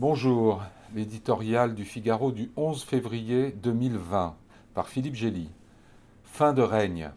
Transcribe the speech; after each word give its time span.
Bonjour, 0.00 0.62
l'éditorial 0.94 1.74
du 1.74 1.84
Figaro 1.84 2.30
du 2.30 2.52
11 2.56 2.84
février 2.84 3.50
2020 3.50 4.36
par 4.72 4.88
Philippe 4.88 5.16
Gély. 5.16 5.50
Fin 6.22 6.52
de 6.52 6.62
règne. 6.62 7.10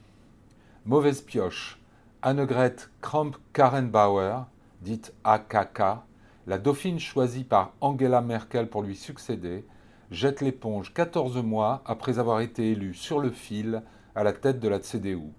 Mauvaise 0.88 1.22
pioche. 1.22 1.80
Annegret 2.24 2.78
Kramp-Karrenbauer, 3.04 4.46
dite 4.82 5.14
AKK, 5.24 6.02
la 6.48 6.58
dauphine 6.58 7.00
choisie 7.00 7.44
par 7.44 7.74
Angela 7.82 8.22
Merkel 8.22 8.68
pour 8.68 8.82
lui 8.82 8.96
succéder, 8.96 9.64
jette 10.10 10.42
l'éponge 10.42 10.92
14 10.92 11.38
mois 11.44 11.84
après 11.86 12.18
avoir 12.18 12.40
été 12.40 12.72
élue 12.72 12.96
sur 12.96 13.20
le 13.20 13.30
fil 13.30 13.84
à 14.16 14.24
la 14.24 14.34
tête 14.34 14.60
de 14.60 14.68
la 14.68 14.80
CDU. 14.80 15.30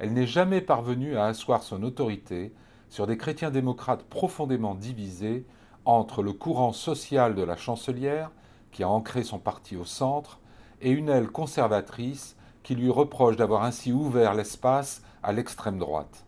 Elle 0.00 0.12
n'est 0.12 0.26
jamais 0.26 0.60
parvenue 0.60 1.16
à 1.16 1.26
asseoir 1.26 1.62
son 1.62 1.84
autorité 1.84 2.52
sur 2.88 3.06
des 3.06 3.16
chrétiens 3.16 3.52
démocrates 3.52 4.02
profondément 4.02 4.74
divisés 4.74 5.46
entre 5.84 6.22
le 6.22 6.32
courant 6.32 6.72
social 6.72 7.34
de 7.34 7.42
la 7.42 7.56
chancelière, 7.56 8.30
qui 8.72 8.82
a 8.82 8.88
ancré 8.88 9.22
son 9.22 9.38
parti 9.38 9.76
au 9.76 9.84
centre, 9.84 10.40
et 10.80 10.90
une 10.90 11.08
aile 11.08 11.28
conservatrice 11.28 12.36
qui 12.62 12.74
lui 12.74 12.90
reproche 12.90 13.36
d'avoir 13.36 13.64
ainsi 13.64 13.92
ouvert 13.92 14.34
l'espace 14.34 15.02
à 15.22 15.32
l'extrême 15.32 15.78
droite. 15.78 16.24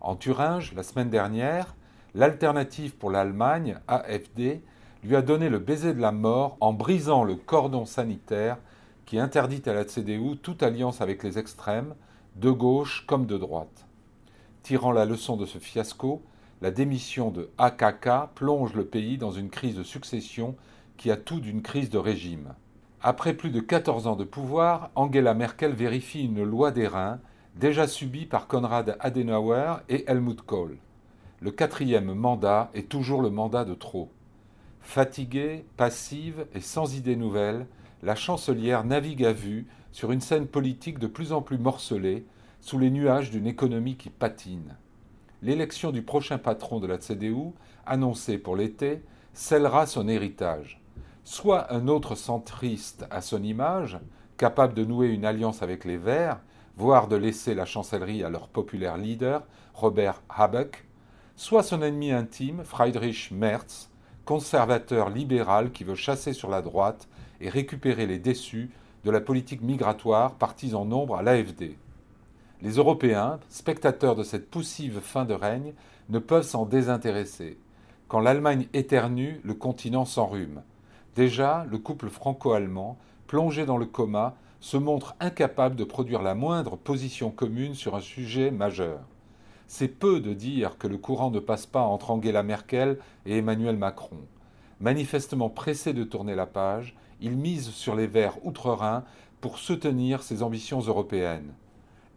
En 0.00 0.16
Thuringe, 0.16 0.72
la 0.74 0.82
semaine 0.82 1.10
dernière, 1.10 1.74
l'alternative 2.14 2.96
pour 2.96 3.10
l'Allemagne, 3.10 3.78
AFD, 3.88 4.62
lui 5.04 5.16
a 5.16 5.22
donné 5.22 5.48
le 5.48 5.58
baiser 5.58 5.94
de 5.94 6.00
la 6.00 6.12
mort 6.12 6.56
en 6.60 6.72
brisant 6.72 7.24
le 7.24 7.36
cordon 7.36 7.84
sanitaire 7.84 8.58
qui 9.06 9.18
interdit 9.18 9.62
à 9.66 9.72
la 9.72 9.84
CDU 9.84 10.36
toute 10.36 10.62
alliance 10.62 11.00
avec 11.00 11.22
les 11.22 11.38
extrêmes, 11.38 11.94
de 12.36 12.50
gauche 12.50 13.04
comme 13.06 13.26
de 13.26 13.38
droite. 13.38 13.86
Tirant 14.62 14.92
la 14.92 15.04
leçon 15.04 15.36
de 15.36 15.46
ce 15.46 15.58
fiasco, 15.58 16.22
la 16.60 16.70
démission 16.72 17.30
de 17.30 17.50
AKK 17.58 18.34
plonge 18.34 18.74
le 18.74 18.84
pays 18.84 19.16
dans 19.16 19.30
une 19.30 19.50
crise 19.50 19.76
de 19.76 19.84
succession 19.84 20.56
qui 20.96 21.10
a 21.10 21.16
tout 21.16 21.38
d'une 21.38 21.62
crise 21.62 21.90
de 21.90 21.98
régime. 21.98 22.54
Après 23.00 23.34
plus 23.34 23.50
de 23.50 23.60
14 23.60 24.08
ans 24.08 24.16
de 24.16 24.24
pouvoir, 24.24 24.90
Angela 24.96 25.34
Merkel 25.34 25.72
vérifie 25.72 26.24
une 26.24 26.42
loi 26.42 26.72
des 26.72 26.88
reins 26.88 27.20
déjà 27.54 27.86
subie 27.86 28.26
par 28.26 28.48
Konrad 28.48 28.96
Adenauer 28.98 29.76
et 29.88 30.10
Helmut 30.10 30.42
Kohl. 30.42 30.78
Le 31.40 31.52
quatrième 31.52 32.12
mandat 32.12 32.70
est 32.74 32.88
toujours 32.88 33.22
le 33.22 33.30
mandat 33.30 33.64
de 33.64 33.74
trop. 33.74 34.10
Fatiguée, 34.80 35.64
passive 35.76 36.46
et 36.54 36.60
sans 36.60 36.96
idées 36.96 37.14
nouvelles, 37.14 37.66
la 38.02 38.16
chancelière 38.16 38.84
navigue 38.84 39.24
à 39.24 39.32
vue 39.32 39.66
sur 39.92 40.10
une 40.10 40.20
scène 40.20 40.46
politique 40.46 40.98
de 40.98 41.06
plus 41.06 41.32
en 41.32 41.40
plus 41.40 41.58
morcelée, 41.58 42.26
sous 42.60 42.78
les 42.78 42.90
nuages 42.90 43.30
d'une 43.30 43.46
économie 43.46 43.96
qui 43.96 44.10
patine 44.10 44.76
l'élection 45.42 45.90
du 45.90 46.02
prochain 46.02 46.38
patron 46.38 46.80
de 46.80 46.86
la 46.86 46.98
CDU, 46.98 47.52
annoncée 47.86 48.38
pour 48.38 48.56
l'été, 48.56 49.02
scellera 49.32 49.86
son 49.86 50.08
héritage. 50.08 50.80
Soit 51.24 51.72
un 51.72 51.88
autre 51.88 52.14
centriste 52.14 53.06
à 53.10 53.20
son 53.20 53.42
image, 53.42 53.98
capable 54.36 54.74
de 54.74 54.84
nouer 54.84 55.08
une 55.08 55.24
alliance 55.24 55.62
avec 55.62 55.84
les 55.84 55.98
Verts, 55.98 56.40
voire 56.76 57.08
de 57.08 57.16
laisser 57.16 57.54
la 57.54 57.66
chancellerie 57.66 58.22
à 58.22 58.30
leur 58.30 58.48
populaire 58.48 58.96
leader, 58.96 59.42
Robert 59.74 60.22
Habeck, 60.28 60.84
soit 61.36 61.62
son 61.62 61.82
ennemi 61.82 62.12
intime, 62.12 62.64
Friedrich 62.64 63.30
Merz, 63.30 63.90
conservateur 64.24 65.10
libéral 65.10 65.72
qui 65.72 65.84
veut 65.84 65.94
chasser 65.94 66.32
sur 66.32 66.50
la 66.50 66.62
droite 66.62 67.08
et 67.40 67.48
récupérer 67.48 68.06
les 68.06 68.18
déçus 68.18 68.70
de 69.04 69.10
la 69.10 69.20
politique 69.20 69.62
migratoire 69.62 70.34
partis 70.34 70.74
en 70.74 70.84
nombre 70.84 71.16
à 71.16 71.22
l'AFD. 71.22 71.76
Les 72.60 72.72
Européens, 72.72 73.38
spectateurs 73.50 74.16
de 74.16 74.24
cette 74.24 74.50
poussive 74.50 74.98
fin 74.98 75.24
de 75.24 75.32
règne, 75.32 75.74
ne 76.08 76.18
peuvent 76.18 76.42
s'en 76.42 76.66
désintéresser. 76.66 77.56
Quand 78.08 78.18
l'Allemagne 78.18 78.66
éternue, 78.72 79.40
le 79.44 79.54
continent 79.54 80.04
s'enrhume. 80.04 80.62
Déjà, 81.14 81.64
le 81.70 81.78
couple 81.78 82.08
franco-allemand, 82.08 82.98
plongé 83.28 83.64
dans 83.64 83.76
le 83.76 83.86
coma, 83.86 84.34
se 84.58 84.76
montre 84.76 85.14
incapable 85.20 85.76
de 85.76 85.84
produire 85.84 86.20
la 86.20 86.34
moindre 86.34 86.76
position 86.76 87.30
commune 87.30 87.74
sur 87.74 87.94
un 87.94 88.00
sujet 88.00 88.50
majeur. 88.50 88.98
C'est 89.68 89.86
peu 89.86 90.18
de 90.18 90.34
dire 90.34 90.78
que 90.78 90.88
le 90.88 90.98
courant 90.98 91.30
ne 91.30 91.38
passe 91.38 91.66
pas 91.66 91.82
entre 91.82 92.10
Angela 92.10 92.42
Merkel 92.42 92.98
et 93.24 93.38
Emmanuel 93.38 93.76
Macron. 93.76 94.18
Manifestement 94.80 95.48
pressé 95.48 95.92
de 95.92 96.02
tourner 96.02 96.34
la 96.34 96.46
page, 96.46 96.96
il 97.20 97.36
mise 97.36 97.68
sur 97.68 97.94
les 97.94 98.08
Verts 98.08 98.44
outre-Rhin 98.44 99.04
pour 99.40 99.58
soutenir 99.58 100.24
ses 100.24 100.42
ambitions 100.42 100.80
européennes 100.80 101.52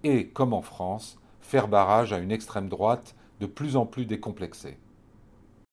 et, 0.04 0.28
comme 0.28 0.54
en 0.54 0.62
France, 0.62 1.20
faire 1.42 1.68
barrage 1.68 2.14
à 2.14 2.20
une 2.20 2.32
extrême 2.32 2.70
droite 2.70 3.16
de 3.40 3.46
plus 3.46 3.76
en 3.76 3.86
plus 3.86 4.06
décomplexée. 4.06 4.78